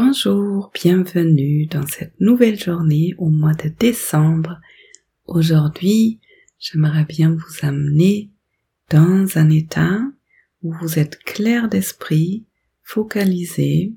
[0.00, 4.60] Bonjour, bienvenue dans cette nouvelle journée au mois de décembre.
[5.26, 6.20] Aujourd'hui,
[6.60, 8.30] j'aimerais bien vous amener
[8.90, 9.98] dans un état
[10.62, 12.46] où vous êtes clair d'esprit,
[12.84, 13.92] focalisé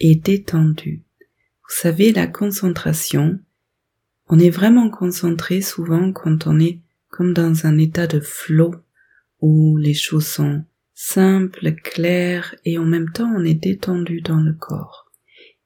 [0.00, 1.04] et détendu.
[1.20, 3.38] Vous savez, la concentration,
[4.26, 6.80] on est vraiment concentré souvent quand on est
[7.10, 8.74] comme dans un état de flow
[9.40, 10.64] où les choses sont
[10.98, 15.12] simple, clair et en même temps on est détendu dans le corps.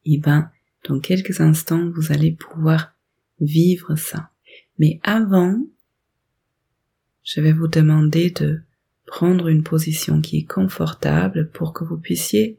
[0.05, 0.51] Et ben,
[0.89, 2.93] dans quelques instants, vous allez pouvoir
[3.41, 4.31] vivre ça.
[4.79, 5.65] Mais avant,
[7.23, 8.61] je vais vous demander de
[9.07, 12.59] prendre une position qui est confortable pour que vous puissiez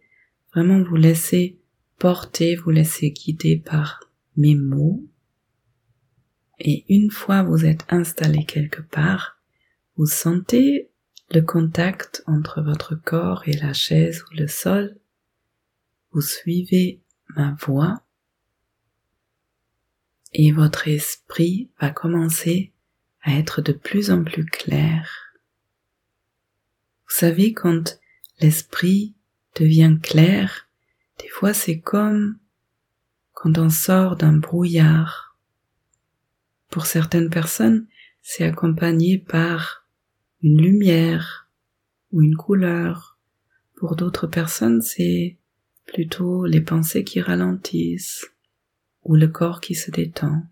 [0.54, 1.60] vraiment vous laisser
[2.00, 4.00] porter, vous laisser guider par
[4.38, 5.04] mes mots.
[6.60, 9.42] Et une fois vous êtes installé quelque part,
[9.98, 10.91] vous sentez
[11.34, 14.98] le contact entre votre corps et la chaise ou le sol,
[16.12, 18.04] vous suivez ma voix
[20.34, 22.74] et votre esprit va commencer
[23.22, 25.34] à être de plus en plus clair.
[27.08, 28.00] Vous savez, quand
[28.40, 29.16] l'esprit
[29.56, 30.68] devient clair,
[31.20, 32.40] des fois c'est comme
[33.34, 35.38] quand on sort d'un brouillard.
[36.70, 37.88] Pour certaines personnes,
[38.22, 39.81] c'est accompagné par
[40.42, 41.50] une lumière
[42.12, 43.20] ou une couleur.
[43.76, 45.38] Pour d'autres personnes, c'est
[45.86, 48.26] plutôt les pensées qui ralentissent
[49.04, 50.44] ou le corps qui se détend.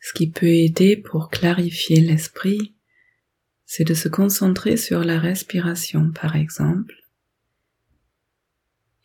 [0.00, 2.74] Ce qui peut aider pour clarifier l'esprit,
[3.66, 6.94] c'est de se concentrer sur la respiration, par exemple,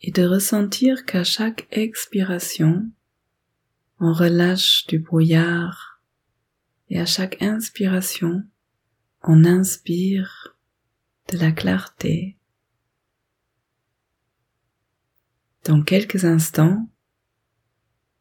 [0.00, 2.90] et de ressentir qu'à chaque expiration,
[4.00, 6.00] on relâche du brouillard,
[6.88, 8.42] et à chaque inspiration,
[9.26, 10.56] on inspire
[11.32, 12.38] de la clarté.
[15.64, 16.88] Dans quelques instants,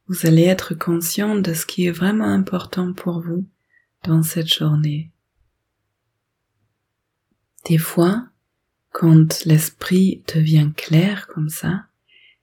[0.08, 3.48] vous allez être conscient de ce qui est vraiment important pour vous
[4.04, 5.12] dans cette journée.
[7.66, 8.28] Des fois,
[8.92, 11.86] quand l'esprit devient clair comme ça,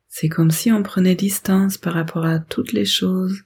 [0.09, 3.43] c'est comme si on prenait distance par rapport à toutes les choses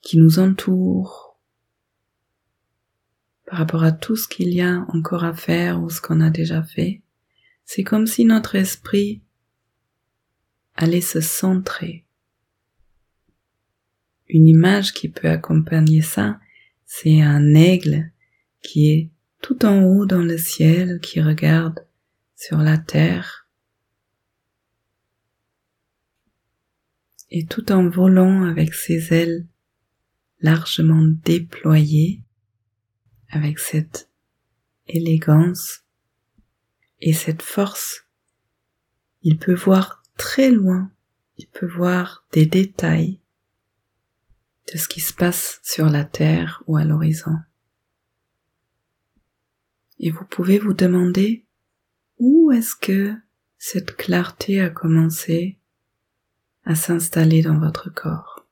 [0.00, 1.33] qui nous entourent,
[3.46, 6.30] par rapport à tout ce qu'il y a encore à faire ou ce qu'on a
[6.30, 7.02] déjà fait,
[7.64, 9.22] c'est comme si notre esprit
[10.74, 12.04] allait se centrer.
[14.28, 16.40] Une image qui peut accompagner ça,
[16.86, 18.10] c'est un aigle
[18.62, 19.10] qui est
[19.40, 21.86] tout en haut dans le ciel, qui regarde
[22.34, 23.46] sur la terre.
[27.30, 29.46] Et tout en volant avec ses ailes
[30.40, 32.23] largement déployées,
[33.34, 34.08] avec cette
[34.86, 35.82] élégance
[37.00, 38.06] et cette force.
[39.22, 40.90] Il peut voir très loin,
[41.36, 43.20] il peut voir des détails
[44.72, 47.36] de ce qui se passe sur la terre ou à l'horizon.
[49.98, 51.44] Et vous pouvez vous demander
[52.18, 53.14] où est-ce que
[53.58, 55.58] cette clarté a commencé
[56.64, 58.46] à s'installer dans votre corps?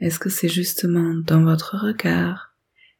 [0.00, 2.51] Est-ce que c'est justement dans votre regard,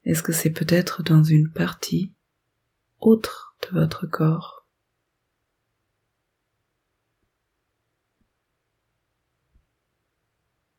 [0.04, 2.12] est-ce que c'est peut-être dans une partie
[3.00, 4.66] autre de votre corps?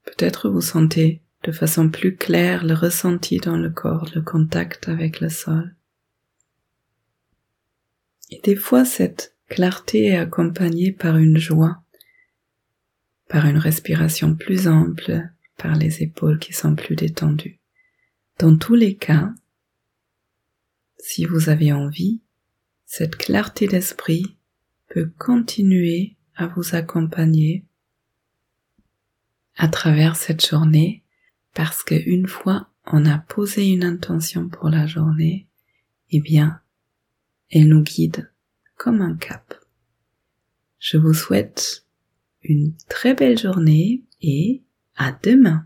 [0.04, 5.20] Peut-être vous sentez de façon plus claire le ressenti dans le corps, le contact avec
[5.20, 5.76] le sol.
[8.30, 11.84] Et des fois, cette clarté est accompagnée par une joie,
[13.28, 17.63] par une respiration plus ample, par les épaules qui sont plus détendues.
[18.40, 19.34] Dans tous les cas,
[20.98, 22.22] si vous avez envie,
[22.86, 24.38] cette clarté d'esprit
[24.90, 27.66] peut continuer à vous accompagner
[29.56, 31.04] à travers cette journée
[31.54, 35.48] parce que une fois on a posé une intention pour la journée,
[36.12, 36.62] eh bien,
[37.50, 38.32] elle nous guide
[38.76, 39.56] comme un cap.
[40.80, 41.86] Je vous souhaite
[42.42, 44.64] une très belle journée et
[44.96, 45.66] à demain.